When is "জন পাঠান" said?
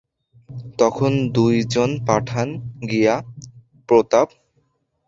1.73-2.47